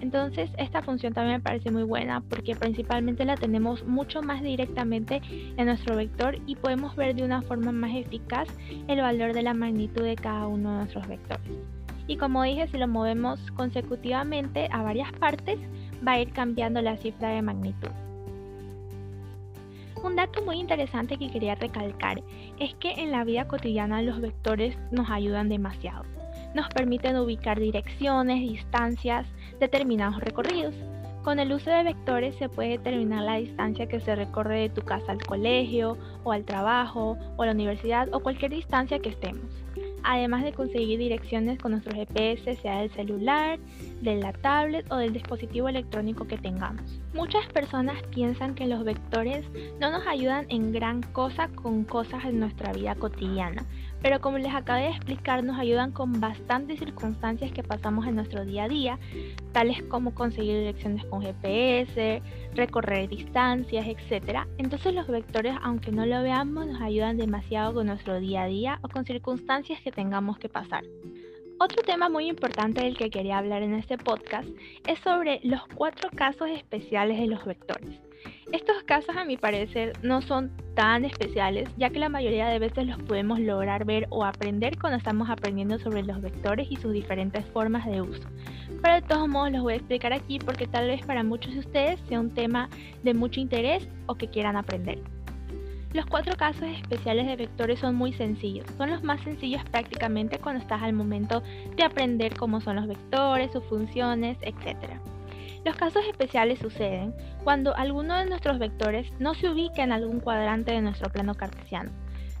Entonces 0.00 0.50
esta 0.58 0.82
función 0.82 1.12
también 1.14 1.36
me 1.36 1.42
parece 1.42 1.70
muy 1.70 1.84
buena 1.84 2.20
porque 2.22 2.56
principalmente 2.56 3.24
la 3.24 3.36
tenemos 3.36 3.84
mucho 3.86 4.20
más 4.20 4.42
directamente 4.42 5.22
en 5.56 5.66
nuestro 5.66 5.96
vector 5.96 6.38
y 6.46 6.56
podemos 6.56 6.96
ver 6.96 7.14
de 7.14 7.24
una 7.24 7.40
forma 7.42 7.70
más 7.70 7.94
eficaz 7.94 8.48
el 8.88 9.00
valor 9.00 9.32
de 9.32 9.42
la 9.42 9.54
magnitud 9.54 10.02
de 10.02 10.16
cada 10.16 10.48
uno 10.48 10.70
de 10.70 10.76
nuestros 10.78 11.06
vectores. 11.06 11.52
Y 12.08 12.16
como 12.16 12.42
dije, 12.42 12.66
si 12.66 12.78
lo 12.78 12.88
movemos 12.88 13.38
consecutivamente 13.52 14.68
a 14.72 14.82
varias 14.82 15.12
partes, 15.12 15.60
va 16.06 16.12
a 16.12 16.20
ir 16.20 16.32
cambiando 16.32 16.82
la 16.82 16.96
cifra 16.96 17.28
de 17.28 17.42
magnitud. 17.42 17.90
Un 20.02 20.16
dato 20.16 20.42
muy 20.42 20.58
interesante 20.58 21.16
que 21.16 21.30
quería 21.30 21.54
recalcar 21.54 22.22
es 22.58 22.74
que 22.74 22.92
en 22.92 23.12
la 23.12 23.24
vida 23.24 23.46
cotidiana 23.46 24.02
los 24.02 24.20
vectores 24.20 24.76
nos 24.90 25.10
ayudan 25.10 25.48
demasiado. 25.48 26.04
Nos 26.54 26.68
permiten 26.68 27.16
ubicar 27.16 27.60
direcciones, 27.60 28.40
distancias, 28.40 29.26
determinados 29.60 30.20
recorridos. 30.20 30.74
Con 31.22 31.38
el 31.38 31.52
uso 31.52 31.70
de 31.70 31.84
vectores 31.84 32.34
se 32.34 32.48
puede 32.48 32.70
determinar 32.70 33.22
la 33.22 33.36
distancia 33.36 33.86
que 33.86 34.00
se 34.00 34.16
recorre 34.16 34.60
de 34.60 34.68
tu 34.70 34.82
casa 34.82 35.12
al 35.12 35.22
colegio 35.22 35.96
o 36.24 36.32
al 36.32 36.44
trabajo 36.44 37.16
o 37.36 37.42
a 37.42 37.46
la 37.46 37.52
universidad 37.52 38.08
o 38.12 38.20
cualquier 38.20 38.50
distancia 38.50 38.98
que 38.98 39.10
estemos 39.10 39.62
además 40.04 40.44
de 40.44 40.52
conseguir 40.52 40.98
direcciones 40.98 41.58
con 41.58 41.72
nuestro 41.72 41.94
GPS, 41.94 42.56
sea 42.56 42.80
del 42.80 42.90
celular, 42.90 43.58
de 44.00 44.16
la 44.16 44.32
tablet 44.32 44.90
o 44.90 44.96
del 44.96 45.12
dispositivo 45.12 45.68
electrónico 45.68 46.26
que 46.26 46.38
tengamos. 46.38 47.01
Muchas 47.14 47.46
personas 47.48 48.02
piensan 48.04 48.54
que 48.54 48.66
los 48.66 48.84
vectores 48.84 49.44
no 49.78 49.90
nos 49.90 50.06
ayudan 50.06 50.46
en 50.48 50.72
gran 50.72 51.02
cosa 51.02 51.48
con 51.48 51.84
cosas 51.84 52.24
en 52.24 52.40
nuestra 52.40 52.72
vida 52.72 52.94
cotidiana, 52.94 53.66
pero 54.00 54.22
como 54.22 54.38
les 54.38 54.54
acabé 54.54 54.84
de 54.84 54.90
explicar 54.90 55.44
nos 55.44 55.58
ayudan 55.58 55.92
con 55.92 56.20
bastantes 56.20 56.78
circunstancias 56.78 57.52
que 57.52 57.62
pasamos 57.62 58.06
en 58.06 58.14
nuestro 58.14 58.46
día 58.46 58.64
a 58.64 58.68
día, 58.68 58.98
tales 59.52 59.82
como 59.82 60.14
conseguir 60.14 60.58
direcciones 60.58 61.04
con 61.04 61.20
GPS, 61.20 62.22
recorrer 62.54 63.10
distancias, 63.10 63.86
etc. 63.86 64.46
Entonces 64.56 64.94
los 64.94 65.06
vectores, 65.06 65.54
aunque 65.62 65.92
no 65.92 66.06
lo 66.06 66.22
veamos, 66.22 66.66
nos 66.66 66.80
ayudan 66.80 67.18
demasiado 67.18 67.74
con 67.74 67.88
nuestro 67.88 68.20
día 68.20 68.44
a 68.44 68.46
día 68.46 68.78
o 68.80 68.88
con 68.88 69.04
circunstancias 69.04 69.80
que 69.82 69.92
tengamos 69.92 70.38
que 70.38 70.48
pasar. 70.48 70.82
Otro 71.64 71.80
tema 71.84 72.08
muy 72.08 72.26
importante 72.26 72.82
del 72.82 72.96
que 72.96 73.08
quería 73.08 73.38
hablar 73.38 73.62
en 73.62 73.74
este 73.74 73.96
podcast 73.96 74.48
es 74.84 74.98
sobre 74.98 75.38
los 75.44 75.60
cuatro 75.76 76.10
casos 76.10 76.50
especiales 76.50 77.20
de 77.20 77.28
los 77.28 77.44
vectores. 77.44 78.00
Estos 78.50 78.82
casos 78.82 79.16
a 79.16 79.24
mi 79.24 79.36
parecer 79.36 79.92
no 80.02 80.22
son 80.22 80.50
tan 80.74 81.04
especiales 81.04 81.68
ya 81.76 81.90
que 81.90 82.00
la 82.00 82.08
mayoría 82.08 82.48
de 82.48 82.58
veces 82.58 82.88
los 82.88 83.00
podemos 83.04 83.38
lograr 83.38 83.84
ver 83.84 84.08
o 84.10 84.24
aprender 84.24 84.76
cuando 84.76 84.98
estamos 84.98 85.30
aprendiendo 85.30 85.78
sobre 85.78 86.02
los 86.02 86.20
vectores 86.20 86.66
y 86.68 86.74
sus 86.74 86.92
diferentes 86.92 87.46
formas 87.52 87.86
de 87.86 88.02
uso. 88.02 88.28
Pero 88.82 88.94
de 88.94 89.02
todos 89.02 89.28
modos 89.28 89.52
los 89.52 89.62
voy 89.62 89.74
a 89.74 89.76
explicar 89.76 90.12
aquí 90.12 90.40
porque 90.40 90.66
tal 90.66 90.88
vez 90.88 91.06
para 91.06 91.22
muchos 91.22 91.54
de 91.54 91.60
ustedes 91.60 92.00
sea 92.08 92.18
un 92.18 92.34
tema 92.34 92.70
de 93.04 93.14
mucho 93.14 93.38
interés 93.38 93.88
o 94.06 94.16
que 94.16 94.26
quieran 94.26 94.56
aprender. 94.56 94.98
Los 95.92 96.06
cuatro 96.06 96.34
casos 96.38 96.64
especiales 96.64 97.26
de 97.26 97.36
vectores 97.36 97.78
son 97.78 97.96
muy 97.96 98.14
sencillos, 98.14 98.64
son 98.78 98.90
los 98.90 99.02
más 99.04 99.20
sencillos 99.20 99.62
prácticamente 99.70 100.38
cuando 100.38 100.62
estás 100.62 100.82
al 100.82 100.94
momento 100.94 101.42
de 101.76 101.84
aprender 101.84 102.34
cómo 102.34 102.62
son 102.62 102.76
los 102.76 102.88
vectores, 102.88 103.52
sus 103.52 103.62
funciones, 103.64 104.38
etc. 104.40 104.78
Los 105.66 105.76
casos 105.76 106.02
especiales 106.08 106.60
suceden 106.60 107.14
cuando 107.44 107.76
alguno 107.76 108.16
de 108.16 108.24
nuestros 108.24 108.58
vectores 108.58 109.12
no 109.18 109.34
se 109.34 109.50
ubica 109.50 109.84
en 109.84 109.92
algún 109.92 110.20
cuadrante 110.20 110.72
de 110.72 110.80
nuestro 110.80 111.10
plano 111.10 111.34
cartesiano, 111.34 111.90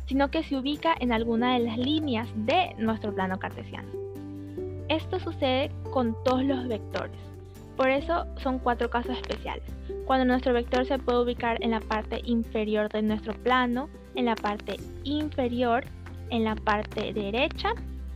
sino 0.06 0.30
que 0.30 0.42
se 0.42 0.56
ubica 0.56 0.94
en 0.98 1.12
alguna 1.12 1.52
de 1.52 1.60
las 1.60 1.76
líneas 1.76 2.28
de 2.34 2.74
nuestro 2.78 3.14
plano 3.14 3.38
cartesiano. 3.38 3.90
Esto 4.88 5.20
sucede 5.20 5.70
con 5.92 6.16
todos 6.24 6.42
los 6.42 6.66
vectores. 6.68 7.31
Por 7.76 7.90
eso 7.90 8.26
son 8.36 8.58
cuatro 8.58 8.90
casos 8.90 9.16
especiales. 9.16 9.64
Cuando 10.06 10.24
nuestro 10.24 10.52
vector 10.52 10.86
se 10.86 10.98
puede 10.98 11.22
ubicar 11.22 11.62
en 11.62 11.70
la 11.70 11.80
parte 11.80 12.20
inferior 12.24 12.88
de 12.90 13.02
nuestro 13.02 13.34
plano, 13.34 13.88
en 14.14 14.26
la 14.26 14.34
parte 14.34 14.76
inferior, 15.04 15.84
en 16.30 16.44
la 16.44 16.54
parte 16.54 17.12
derecha 17.12 17.74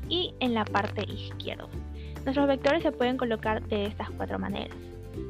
y 0.08 0.34
en 0.40 0.54
la 0.54 0.64
parte 0.64 1.04
izquierda. 1.04 1.68
Nuestros 2.24 2.48
vectores 2.48 2.82
se 2.82 2.92
pueden 2.92 3.16
colocar 3.16 3.62
de 3.68 3.84
estas 3.86 4.10
cuatro 4.10 4.38
maneras. 4.38 4.76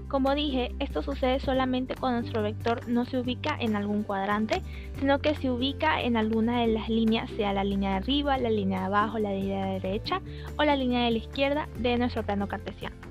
Como 0.09 0.35
dije, 0.35 0.73
esto 0.79 1.03
sucede 1.03 1.41
solamente 1.41 1.95
cuando 1.95 2.21
nuestro 2.21 2.43
vector 2.43 2.89
no 2.89 3.05
se 3.05 3.19
ubica 3.19 3.57
en 3.61 3.77
algún 3.77 4.03
cuadrante, 4.03 4.63
sino 4.99 5.19
que 5.19 5.35
se 5.35 5.51
ubica 5.51 6.01
en 6.01 6.17
alguna 6.17 6.61
de 6.61 6.69
las 6.69 6.89
líneas, 6.89 7.31
sea 7.31 7.53
la 7.53 7.65
línea 7.65 7.91
de 7.91 7.97
arriba, 7.97 8.39
la 8.39 8.51
línea 8.51 8.81
de 8.81 8.87
abajo, 8.87 9.19
la 9.19 9.33
línea 9.33 9.67
de 9.67 9.81
derecha 9.81 10.21
o 10.59 10.65
la 10.65 10.77
línea 10.77 11.05
de 11.05 11.11
la 11.11 11.19
izquierda 11.19 11.69
de 11.79 11.99
nuestro 11.99 12.23
plano 12.23 12.49
cartesiano. 12.49 13.06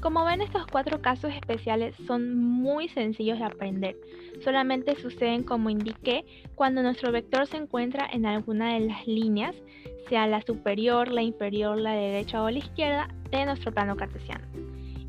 Como 0.00 0.24
ven, 0.24 0.40
estos 0.40 0.66
cuatro 0.66 1.02
casos 1.02 1.30
especiales 1.34 1.94
son 2.06 2.34
muy 2.34 2.88
sencillos 2.88 3.38
de 3.38 3.44
aprender. 3.44 3.96
Solamente 4.42 4.96
suceden, 4.96 5.42
como 5.42 5.68
indiqué, 5.68 6.24
cuando 6.54 6.82
nuestro 6.82 7.12
vector 7.12 7.46
se 7.46 7.58
encuentra 7.58 8.08
en 8.10 8.24
alguna 8.24 8.74
de 8.74 8.80
las 8.80 9.06
líneas, 9.06 9.54
sea 10.08 10.26
la 10.26 10.40
superior, 10.40 11.08
la 11.08 11.22
inferior, 11.22 11.78
la 11.78 11.92
derecha 11.92 12.42
o 12.42 12.48
la 12.48 12.58
izquierda 12.58 13.08
de 13.30 13.44
nuestro 13.44 13.72
plano 13.72 13.94
cartesiano. 13.96 14.46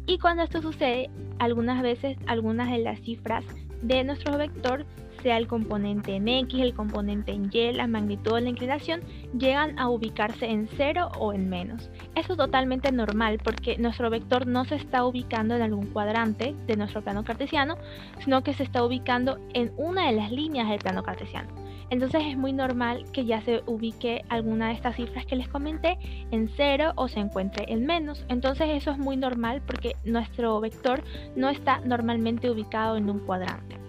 Y 0.08 0.18
cuando 0.20 0.44
esto 0.44 0.62
sucede, 0.62 1.10
algunas 1.40 1.82
veces 1.82 2.18
algunas 2.28 2.70
de 2.70 2.80
las 2.80 3.00
cifras 3.00 3.46
de 3.82 4.04
nuestro 4.04 4.38
vector 4.38 4.86
sea 5.22 5.38
el 5.38 5.48
componente 5.48 6.16
en 6.16 6.28
X, 6.28 6.60
el 6.60 6.74
componente 6.74 7.32
en 7.32 7.50
Y, 7.52 7.74
la 7.74 7.88
magnitud 7.88 8.34
o 8.34 8.40
la 8.40 8.50
inclinación, 8.50 9.02
llegan 9.38 9.78
a 9.80 9.90
ubicarse 9.90 10.46
en 10.46 10.68
cero 10.78 11.10
o 11.18 11.34
en 11.34 11.50
menos. 11.50 11.90
Eso 12.16 12.34
es 12.34 12.38
totalmente 12.38 12.92
normal 12.92 13.40
porque 13.44 13.78
nuestro 13.78 14.10
vector 14.10 14.48
no 14.48 14.66
se 14.66 14.76
está 14.76 15.06
ubicando 15.06 15.56
en 15.56 15.62
algún 15.62 15.88
cuadrante 15.88 16.56
de 16.68 16.76
nuestro 16.76 17.02
plano 17.02 17.24
cartesiano, 17.24 17.78
sino 18.24 18.44
que 18.44 18.54
se 18.54 18.64
está 18.64 18.84
ubicando 18.84 19.40
en 19.54 19.72
una 19.78 20.08
de 20.08 20.14
las 20.14 20.32
líneas 20.32 20.70
del 20.70 20.80
plano 20.80 21.04
cartesiano. 21.04 21.50
Entonces 21.92 22.24
es 22.26 22.38
muy 22.38 22.54
normal 22.54 23.04
que 23.12 23.26
ya 23.26 23.42
se 23.42 23.64
ubique 23.66 24.24
alguna 24.30 24.70
de 24.70 24.76
estas 24.76 24.96
cifras 24.96 25.26
que 25.26 25.36
les 25.36 25.50
comenté 25.50 25.98
en 26.32 26.50
cero 26.56 26.94
o 26.96 27.10
se 27.10 27.20
encuentre 27.20 27.66
en 27.68 27.86
menos. 27.86 28.26
Entonces 28.30 28.70
eso 28.70 28.92
es 28.92 28.98
muy 28.98 29.18
normal 29.18 29.62
porque 29.68 29.98
nuestro 30.06 30.62
vector 30.62 31.04
no 31.36 31.50
está 31.50 31.82
normalmente 31.82 32.50
ubicado 32.50 32.96
en 32.96 33.10
un 33.10 33.20
cuadrante. 33.20 33.81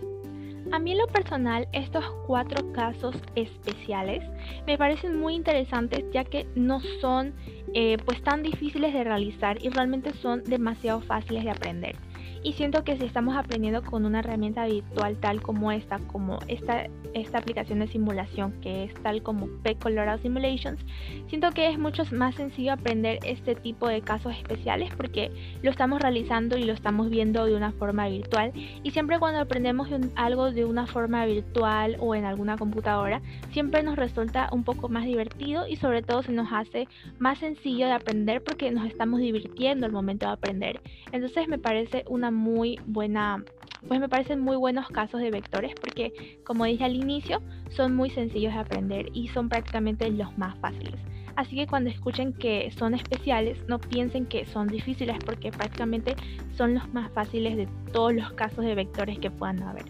A 0.73 0.79
mí 0.79 0.93
en 0.93 0.99
lo 0.99 1.07
personal, 1.09 1.69
estos 1.73 2.03
cuatro 2.27 2.73
casos 2.73 3.15
especiales 3.35 4.25
me 4.67 4.79
parecen 4.79 5.19
muy 5.19 5.35
interesantes 5.35 6.03
ya 6.15 6.25
que 6.25 6.47
no 6.55 6.81
son 7.03 7.35
eh, 7.75 7.99
pues 8.07 8.23
tan 8.23 8.43
difíciles 8.43 8.95
de 8.95 9.05
realizar 9.05 9.63
y 9.63 9.69
realmente 9.69 10.15
son 10.15 10.43
demasiado 10.45 11.03
fáciles 11.03 11.45
de 11.45 11.51
aprender. 11.51 11.97
Y 12.45 12.55
siento 12.55 12.83
que 12.83 12.97
si 12.97 13.05
estamos 13.05 13.37
aprendiendo 13.37 13.83
con 13.83 14.05
una 14.05 14.19
herramienta 14.19 14.67
virtual 14.67 15.17
tal 15.19 15.41
como 15.41 15.71
esta, 15.71 16.01
como 16.01 16.41
esta, 16.49 16.89
esta 17.15 17.39
aplicación 17.39 17.79
de 17.79 17.87
simulación 17.87 18.53
que 18.61 18.85
es 18.85 18.95
tal 18.95 19.23
como 19.23 19.47
P 19.63 19.77
Colorado 19.77 20.19
Simulations, 20.19 20.81
siento 21.29 21.51
que 21.53 21.71
es 21.71 21.79
mucho 21.79 22.03
más 22.11 22.35
sencillo 22.35 22.73
aprender 22.73 23.21
este 23.25 23.55
tipo 23.55 23.87
de 23.87 24.01
casos 24.01 24.35
especiales 24.37 24.93
porque 24.97 25.31
lo 25.63 25.71
estamos 25.71 26.03
realizando 26.03 26.59
y 26.59 26.65
lo 26.65 26.73
estamos 26.73 27.11
viendo 27.11 27.47
de 27.47 27.55
una 27.55 27.71
forma 27.71 28.09
virtual. 28.09 28.53
Y 28.83 28.91
siempre 28.91 29.21
cuando 29.21 29.41
aprendemos 29.41 29.89
algo 30.17 30.51
de 30.51 30.65
una 30.65 30.89
forma 30.89 31.25
virtual 31.27 31.97
o 32.01 32.17
en 32.17 32.25
alguna 32.25 32.57
computadora, 32.57 33.23
siempre 33.53 33.85
nos 33.85 33.95
resulta 33.95 34.49
un 34.51 34.65
poco 34.65 34.89
más 34.89 35.05
divertido 35.05 35.69
y 35.69 35.77
sobre 35.77 36.03
todo 36.03 36.25
se 36.25 36.33
nos 36.33 36.53
hace 36.53 36.89
más 37.21 37.39
sencillo 37.39 37.87
de 37.87 37.93
aprender 37.93 38.43
porque 38.43 38.73
nos 38.73 38.87
estamos 38.87 39.21
divirtiendo 39.21 39.87
al 39.87 39.93
momento 39.93 40.27
de 40.27 40.33
aprender. 40.33 40.81
Entonces 41.13 41.47
me 41.47 41.59
parece 41.59 42.05
una 42.09 42.32
muy 42.35 42.81
buena, 42.87 43.45
pues 43.89 44.01
me 44.01 44.09
parecen 44.09 44.41
muy 44.41 44.57
buenos 44.57 44.89
casos 44.89 45.21
de 45.21 45.31
vectores 45.31 45.75
porque 45.81 46.41
como 46.45 46.65
dije 46.65 46.85
al 46.85 46.97
inicio, 46.97 47.43
son 47.71 47.95
muy 47.95 48.11
sencillos 48.11 48.53
de 48.55 48.61
aprender 48.61 49.09
y 49.13 49.29
son 49.29 49.49
prácticamente 49.49 50.11
los 50.11 50.37
más 50.39 50.57
fáciles. 50.59 51.01
Así 51.37 51.57
que 51.57 51.67
cuando 51.67 51.91
escuchen 51.91 52.33
que 52.33 52.71
son 52.73 52.95
especiales, 52.95 53.59
no 53.67 53.79
piensen 53.79 54.27
que 54.27 54.45
son 54.47 54.69
difíciles 54.69 55.17
porque 55.25 55.51
prácticamente 55.51 56.15
son 56.57 56.75
los 56.75 56.93
más 56.93 57.11
fáciles 57.13 57.57
de 57.57 57.67
todos 57.93 58.13
los 58.13 58.33
casos 58.33 58.65
de 58.65 58.75
vectores 58.75 59.19
que 59.19 59.31
puedan 59.31 59.63
haber. 59.63 59.85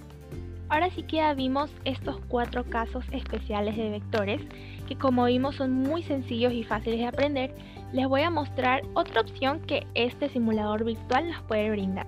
Ahora 0.68 0.88
sí 0.90 1.02
que 1.02 1.22
vimos 1.34 1.70
estos 1.84 2.20
cuatro 2.28 2.64
casos 2.64 3.04
especiales 3.12 3.76
de 3.76 3.90
vectores 3.90 4.40
que 4.86 4.96
como 4.96 5.26
vimos 5.26 5.56
son 5.56 5.72
muy 5.72 6.02
sencillos 6.02 6.52
y 6.52 6.64
fáciles 6.64 7.00
de 7.00 7.06
aprender, 7.06 7.54
les 7.92 8.08
voy 8.08 8.22
a 8.22 8.30
mostrar 8.30 8.82
otra 8.94 9.20
opción 9.20 9.60
que 9.60 9.86
este 9.94 10.30
simulador 10.30 10.84
virtual 10.84 11.28
nos 11.28 11.42
puede 11.42 11.70
brindar. 11.70 12.06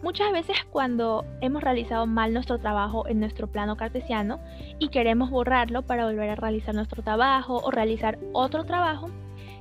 Muchas 0.00 0.30
veces 0.30 0.56
cuando 0.70 1.24
hemos 1.40 1.62
realizado 1.62 2.06
mal 2.06 2.32
nuestro 2.32 2.58
trabajo 2.58 3.08
en 3.08 3.18
nuestro 3.18 3.48
plano 3.48 3.76
cartesiano 3.76 4.38
y 4.78 4.90
queremos 4.90 5.28
borrarlo 5.28 5.82
para 5.82 6.06
volver 6.06 6.30
a 6.30 6.36
realizar 6.36 6.72
nuestro 6.72 7.02
trabajo 7.02 7.60
o 7.64 7.70
realizar 7.72 8.16
otro 8.32 8.64
trabajo, 8.64 9.10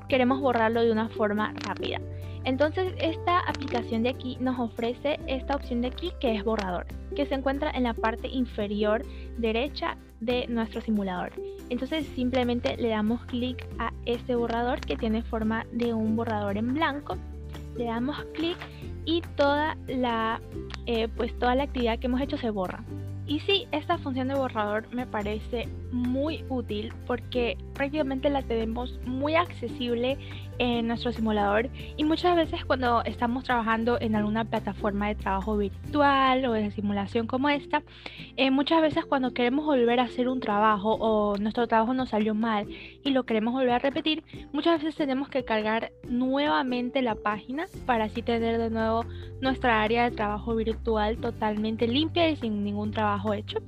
queremos 0.08 0.40
borrarlo 0.40 0.84
de 0.84 0.92
una 0.92 1.10
forma 1.10 1.54
rápida. 1.66 2.00
Entonces 2.44 2.94
esta 3.00 3.40
aplicación 3.40 4.04
de 4.04 4.10
aquí 4.10 4.38
nos 4.40 4.60
ofrece 4.60 5.20
esta 5.26 5.56
opción 5.56 5.82
de 5.82 5.88
aquí 5.88 6.14
que 6.20 6.36
es 6.36 6.44
borrador, 6.44 6.86
que 7.16 7.26
se 7.26 7.34
encuentra 7.34 7.72
en 7.72 7.84
la 7.84 7.96
parte 7.96 8.28
inferior 8.28 9.04
derecha 9.38 9.98
de 10.20 10.46
nuestro 10.48 10.82
simulador. 10.82 11.32
Entonces 11.72 12.06
simplemente 12.16 12.78
le 12.78 12.90
damos 12.90 13.26
clic 13.26 13.68
a 13.80 13.92
este 14.06 14.36
borrador 14.36 14.82
que 14.82 14.98
tiene 14.98 15.24
forma 15.24 15.66
de 15.72 15.96
un 15.96 16.16
borrador 16.16 16.58
en 16.58 16.76
blanco 16.76 17.18
le 17.76 17.86
damos 17.86 18.18
clic 18.34 18.58
y 19.06 19.22
toda 19.36 19.78
la, 19.88 20.42
eh, 20.86 21.08
pues 21.16 21.38
toda 21.40 21.56
la 21.56 21.64
actividad 21.64 22.00
que 22.00 22.08
hemos 22.08 22.22
hecho 22.22 22.38
se 22.38 22.50
borra. 22.50 22.84
Y 23.26 23.40
sí, 23.42 23.68
esta 23.72 23.98
función 23.98 24.30
de 24.30 24.36
borrador 24.36 24.88
me 24.94 25.06
parece 25.06 25.68
muy 25.92 26.44
útil 26.50 26.94
porque 27.06 27.58
prácticamente 27.74 28.30
la 28.30 28.42
tenemos 28.42 29.00
muy 29.06 29.36
accesible 29.36 30.18
en 30.60 30.88
nuestro 30.88 31.12
simulador 31.12 31.70
y 31.98 32.04
muchas 32.04 32.36
veces 32.36 32.66
cuando 32.66 33.04
estamos 33.04 33.44
trabajando 33.44 34.00
en 34.02 34.16
alguna 34.16 34.46
plataforma 34.46 35.08
de 35.08 35.16
trabajo 35.16 35.58
virtual 35.58 36.46
o 36.46 36.54
de 36.54 36.72
simulación 36.72 37.28
como 37.28 37.50
esta, 37.50 37.84
eh, 38.38 38.52
muchas 38.52 38.82
veces 38.82 39.06
cuando 39.06 39.34
queremos 39.34 39.66
volver 39.66 40.00
a 40.00 40.04
hacer 40.04 40.28
un 40.28 40.40
trabajo 40.40 40.96
o 41.00 41.38
nuestro 41.38 41.68
trabajo 41.68 41.94
nos 41.94 42.10
salió 42.10 42.34
mal 42.34 42.68
y 43.04 43.12
lo 43.12 43.24
queremos 43.24 43.54
volver 43.54 43.72
a 43.72 43.80
repetir, 43.80 44.24
muchas 44.52 44.82
veces 44.82 44.96
tenemos 44.96 45.30
que 45.30 45.46
cargar 45.46 45.92
nuevamente 46.10 47.02
la 47.02 47.16
página 47.16 47.68
para 47.86 48.06
así 48.06 48.22
tener 48.22 48.58
de 48.58 48.70
nuevo 48.70 49.06
nuestra 49.42 49.82
área 49.82 50.10
de 50.10 50.16
trabajo 50.16 50.56
virtual 50.56 51.18
totalmente 51.18 51.88
limpia 51.88 52.30
y 52.30 52.36
sin 52.36 52.64
ningún 52.64 52.92
trabajo 52.92 53.34
hecho. 53.34 53.60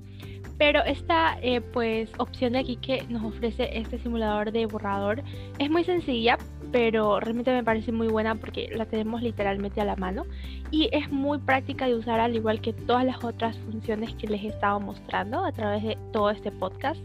Pero 0.59 0.83
esta 0.83 1.37
eh, 1.41 1.61
pues 1.61 2.11
opción 2.17 2.53
de 2.53 2.59
aquí 2.59 2.75
que 2.75 3.03
nos 3.07 3.23
ofrece 3.23 3.69
este 3.79 3.97
simulador 3.97 4.51
de 4.51 4.65
borrador 4.65 5.23
es 5.57 5.69
muy 5.71 5.85
sencilla, 5.85 6.37
pero 6.73 7.21
realmente 7.21 7.51
me 7.53 7.63
parece 7.63 7.93
muy 7.93 8.07
buena 8.07 8.35
porque 8.35 8.69
la 8.75 8.85
tenemos 8.85 9.23
literalmente 9.23 9.79
a 9.79 9.85
la 9.85 9.95
mano 9.95 10.25
y 10.69 10.89
es 10.91 11.09
muy 11.09 11.37
práctica 11.37 11.87
de 11.87 11.95
usar 11.95 12.19
al 12.19 12.35
igual 12.35 12.59
que 12.59 12.73
todas 12.73 13.05
las 13.05 13.23
otras 13.23 13.57
funciones 13.59 14.13
que 14.15 14.27
les 14.27 14.43
he 14.43 14.47
estado 14.47 14.81
mostrando 14.81 15.45
a 15.45 15.53
través 15.53 15.81
de 15.81 15.97
todo 16.11 16.29
este 16.29 16.51
podcast. 16.51 17.01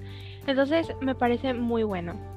Entonces 0.49 0.89
me 1.01 1.15
parece 1.15 1.55
muy 1.55 1.85
bueno. 1.85 2.34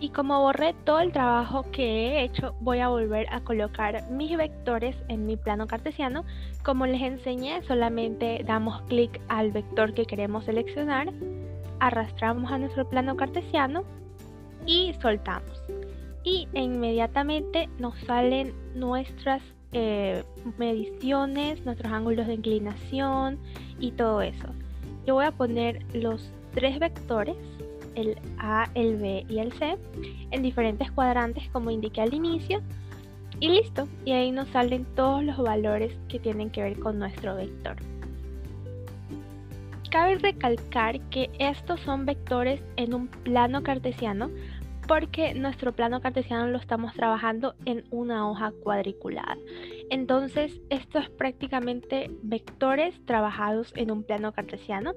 Y 0.00 0.08
como 0.08 0.40
borré 0.40 0.74
todo 0.84 1.00
el 1.00 1.12
trabajo 1.12 1.70
que 1.72 1.84
he 1.84 2.24
hecho, 2.24 2.54
voy 2.60 2.78
a 2.78 2.88
volver 2.88 3.26
a 3.30 3.40
colocar 3.40 4.10
mis 4.10 4.34
vectores 4.34 4.96
en 5.08 5.26
mi 5.26 5.36
plano 5.36 5.66
cartesiano. 5.66 6.24
Como 6.64 6.86
les 6.86 7.02
enseñé, 7.02 7.62
solamente 7.64 8.42
damos 8.46 8.80
clic 8.82 9.20
al 9.28 9.52
vector 9.52 9.92
que 9.92 10.06
queremos 10.06 10.46
seleccionar, 10.46 11.12
arrastramos 11.80 12.50
a 12.50 12.56
nuestro 12.56 12.88
plano 12.88 13.14
cartesiano 13.16 13.84
y 14.64 14.94
soltamos. 15.02 15.62
Y 16.24 16.48
inmediatamente 16.54 17.68
nos 17.78 17.94
salen 18.00 18.54
nuestras 18.74 19.42
eh, 19.72 20.24
mediciones, 20.58 21.64
nuestros 21.66 21.92
ángulos 21.92 22.26
de 22.26 22.34
inclinación 22.34 23.38
y 23.78 23.92
todo 23.92 24.22
eso. 24.22 24.48
Yo 25.06 25.14
voy 25.14 25.26
a 25.26 25.32
poner 25.32 25.84
los 25.94 26.30
tres 26.54 26.78
vectores, 26.78 27.36
el 27.94 28.16
A, 28.38 28.68
el 28.74 28.96
B 28.96 29.24
y 29.28 29.38
el 29.38 29.52
C, 29.52 29.76
en 30.30 30.42
diferentes 30.42 30.90
cuadrantes 30.92 31.48
como 31.52 31.70
indiqué 31.70 32.00
al 32.00 32.14
inicio. 32.14 32.60
Y 33.38 33.48
listo, 33.48 33.88
y 34.04 34.12
ahí 34.12 34.32
nos 34.32 34.48
salen 34.48 34.84
todos 34.94 35.24
los 35.24 35.38
valores 35.38 35.96
que 36.08 36.18
tienen 36.18 36.50
que 36.50 36.62
ver 36.62 36.78
con 36.78 36.98
nuestro 36.98 37.36
vector. 37.36 37.76
Cabe 39.90 40.16
recalcar 40.16 41.00
que 41.08 41.30
estos 41.38 41.80
son 41.80 42.06
vectores 42.06 42.60
en 42.76 42.94
un 42.94 43.08
plano 43.08 43.62
cartesiano 43.62 44.30
porque 44.86 45.34
nuestro 45.34 45.72
plano 45.72 46.00
cartesiano 46.00 46.48
lo 46.48 46.58
estamos 46.58 46.92
trabajando 46.94 47.54
en 47.64 47.84
una 47.90 48.28
hoja 48.28 48.52
cuadriculada. 48.62 49.36
Entonces, 49.90 50.60
esto 50.70 51.00
es 51.00 51.10
prácticamente 51.10 52.10
vectores 52.22 52.94
trabajados 53.06 53.72
en 53.74 53.90
un 53.90 54.04
plano 54.04 54.32
cartesiano. 54.32 54.92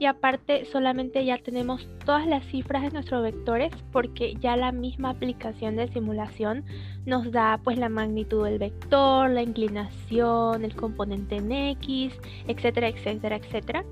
Y 0.00 0.06
aparte, 0.06 0.64
solamente 0.64 1.24
ya 1.24 1.38
tenemos 1.38 1.88
todas 2.04 2.26
las 2.26 2.44
cifras 2.46 2.82
de 2.82 2.90
nuestros 2.90 3.22
vectores 3.22 3.72
porque 3.92 4.34
ya 4.34 4.56
la 4.56 4.72
misma 4.72 5.10
aplicación 5.10 5.76
de 5.76 5.88
simulación 5.88 6.64
nos 7.06 7.30
da 7.30 7.60
pues 7.62 7.78
la 7.78 7.88
magnitud 7.88 8.44
del 8.44 8.58
vector, 8.58 9.30
la 9.30 9.42
inclinación, 9.42 10.64
el 10.64 10.74
componente 10.74 11.36
en 11.36 11.52
X, 11.52 12.18
etcétera, 12.48 12.88
etcétera, 12.88 13.36
etcétera. 13.36 13.84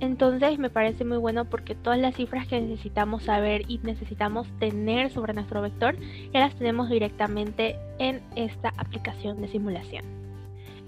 Entonces 0.00 0.58
me 0.58 0.70
parece 0.70 1.04
muy 1.04 1.18
bueno 1.18 1.44
porque 1.44 1.74
todas 1.74 1.98
las 1.98 2.14
cifras 2.14 2.46
que 2.46 2.60
necesitamos 2.60 3.24
saber 3.24 3.64
y 3.68 3.78
necesitamos 3.78 4.46
tener 4.58 5.10
sobre 5.10 5.34
nuestro 5.34 5.60
vector 5.60 5.96
ya 6.32 6.40
las 6.40 6.54
tenemos 6.54 6.88
directamente 6.88 7.76
en 7.98 8.22
esta 8.36 8.72
aplicación 8.78 9.40
de 9.42 9.48
simulación. 9.48 9.89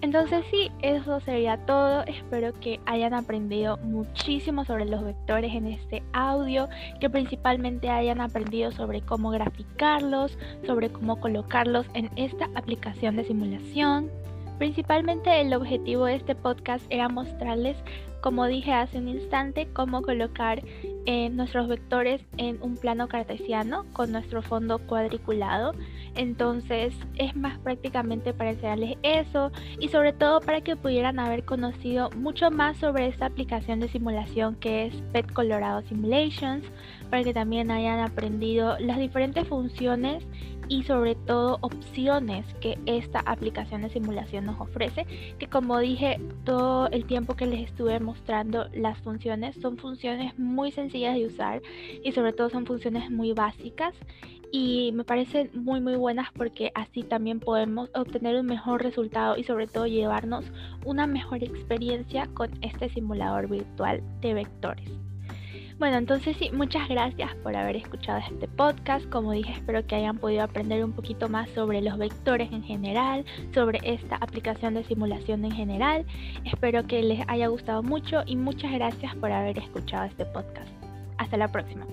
Entonces 0.03 0.45
sí, 0.51 0.71
eso 0.83 1.21
sería 1.21 1.57
todo. 1.59 2.03
Espero 2.03 2.53
que 2.61 2.81
hayan 2.87 3.15
aprendido 3.15 3.77
muchísimo 3.79 4.65
sobre 4.65 4.85
los 4.85 5.05
vectores 5.05 5.55
en 5.55 5.69
este 5.69 6.03
audio, 6.13 6.69
que 7.01 7.09
principalmente 7.09 7.89
hayan 7.89 8.21
aprendido 8.21 8.73
sobre 8.73 9.01
cómo 9.01 9.31
graficarlos, 9.31 10.37
sobre 10.67 10.91
cómo 10.91 11.21
colocarlos 11.21 11.87
en 11.95 12.11
esta 12.17 12.49
aplicación 12.57 13.15
de 13.15 13.25
simulación. 13.25 14.11
Principalmente 14.59 15.41
el 15.41 15.55
objetivo 15.55 16.07
de 16.07 16.17
este 16.17 16.35
podcast 16.35 16.85
era 16.91 17.09
mostrarles 17.09 17.77
como 18.23 18.47
dije 18.47 18.73
hace 18.73 18.99
un 18.99 19.09
instante, 19.09 19.67
cómo 19.73 20.01
colocar 20.01 20.63
eh, 21.07 21.29
nuestros 21.31 21.67
vectores 21.67 22.23
en 22.37 22.63
un 22.63 22.77
plano 22.77 23.09
cartesiano 23.09 23.85
con 23.93 24.13
nuestro 24.13 24.43
fondo 24.43 24.79
cuadriculado. 24.79 25.75
Entonces 26.15 26.95
es 27.17 27.35
más 27.35 27.59
prácticamente 27.59 28.35
para 28.35 28.51
enseñarles 28.51 28.97
eso 29.03 29.51
y 29.79 29.89
sobre 29.89 30.13
todo 30.13 30.41
para 30.41 30.61
que 30.61 30.77
pudieran 30.77 31.19
haber 31.19 31.45
conocido 31.45 32.11
mucho 32.11 32.51
más 32.51 32.77
sobre 32.77 33.07
esta 33.07 33.27
aplicación 33.27 33.81
de 33.81 33.89
simulación 33.89 34.57
que 34.57 34.87
es 34.87 34.95
PET 35.13 35.33
Colorado 35.33 35.83
Simulations, 35.83 36.65
para 37.13 37.25
que 37.25 37.35
también 37.35 37.71
hayan 37.71 38.01
aprendido 38.01 38.79
las 38.79 38.99
diferentes 38.99 39.47
funciones 39.47 40.25
y 40.69 40.83
sobre 40.85 41.15
todo 41.15 41.59
opciones 41.61 42.47
que 42.63 42.79
esta 42.87 43.21
aplicación 43.21 43.83
de 43.83 43.91
simulación 43.91 44.47
nos 44.47 44.59
ofrece, 44.59 45.05
que 45.39 45.47
como 45.47 45.79
dije 45.79 46.19
todo 46.45 46.89
el 46.89 47.05
tiempo 47.05 47.37
que 47.37 47.45
les 47.45 47.69
estuve 47.69 48.01
mostrando 48.01 48.67
las 48.73 48.97
funciones 49.01 49.55
son 49.61 49.77
funciones 49.77 50.39
muy 50.39 50.73
sencillas 50.73 51.15
de 51.15 51.27
usar 51.27 51.61
y 52.03 52.13
sobre 52.13 52.33
todo 52.33 52.49
son 52.49 52.65
funciones 52.65 53.11
muy 53.11 53.35
básicas 53.35 53.93
y 54.51 54.93
me 54.95 55.05
parecen 55.05 55.51
muy 55.53 55.83
muy 55.83 55.97
buenas 55.97 56.33
porque 56.33 56.73
así 56.75 57.03
también 57.03 57.41
podemos 57.41 57.91
obtener 57.95 58.37
un 58.37 58.47
mejor 58.47 58.83
resultado 58.83 59.37
y 59.37 59.45
sobre 59.45 59.67
todo 59.67 59.87
llevarnos 59.87 60.47
una 60.87 61.07
mejor 61.07 61.45
experiencia 61.45 62.27
con 62.33 62.49
este 62.63 62.89
simulador 62.89 63.51
virtual 63.51 64.03
de 64.23 64.33
vectores. 64.33 65.12
Bueno, 65.83 65.97
entonces 65.97 66.37
sí, 66.37 66.49
muchas 66.53 66.89
gracias 66.89 67.35
por 67.43 67.57
haber 67.57 67.75
escuchado 67.75 68.21
este 68.31 68.47
podcast. 68.47 69.05
Como 69.11 69.33
dije, 69.33 69.51
espero 69.51 69.85
que 69.85 69.97
hayan 69.97 70.17
podido 70.17 70.45
aprender 70.45 70.85
un 70.85 70.93
poquito 70.93 71.29
más 71.29 71.51
sobre 71.57 71.83
los 71.83 71.99
vectores 71.99 72.53
en 72.53 72.63
general, 72.63 73.25
sobre 73.53 73.81
esta 73.83 74.15
aplicación 74.15 74.75
de 74.75 74.85
simulación 74.85 75.45
en 75.45 75.51
general. 75.51 76.07
Espero 76.45 76.87
que 76.87 77.03
les 77.03 77.25
haya 77.27 77.49
gustado 77.49 77.83
mucho 77.83 78.23
y 78.27 78.37
muchas 78.37 78.71
gracias 78.71 79.13
por 79.17 79.33
haber 79.33 79.59
escuchado 79.59 80.05
este 80.05 80.25
podcast. 80.25 80.71
Hasta 81.19 81.37
la 81.37 81.51
próxima. 81.51 81.85